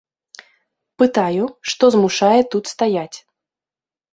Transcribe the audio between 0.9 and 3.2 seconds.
Пытаю, што змушае тут стаяць.